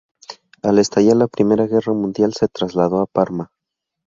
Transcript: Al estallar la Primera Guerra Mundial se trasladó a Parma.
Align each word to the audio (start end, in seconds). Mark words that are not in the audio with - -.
Al 0.63 0.79
estallar 0.79 1.15
la 1.15 1.27
Primera 1.27 1.67
Guerra 1.67 1.93
Mundial 1.93 2.33
se 2.33 2.47
trasladó 2.47 3.01
a 3.01 3.05
Parma. 3.05 3.51